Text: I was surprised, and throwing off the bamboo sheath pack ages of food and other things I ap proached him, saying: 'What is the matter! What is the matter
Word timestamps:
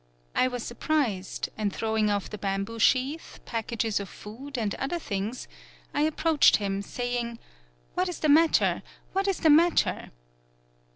I 0.33 0.47
was 0.47 0.63
surprised, 0.63 1.49
and 1.59 1.71
throwing 1.71 2.09
off 2.09 2.27
the 2.27 2.39
bamboo 2.39 2.79
sheath 2.79 3.39
pack 3.45 3.71
ages 3.71 3.99
of 3.99 4.09
food 4.09 4.57
and 4.57 4.73
other 4.79 4.97
things 4.97 5.47
I 5.93 6.07
ap 6.07 6.15
proached 6.15 6.55
him, 6.55 6.81
saying: 6.81 7.37
'What 7.93 8.09
is 8.09 8.17
the 8.19 8.27
matter! 8.27 8.81
What 9.13 9.27
is 9.27 9.41
the 9.41 9.51
matter 9.51 10.09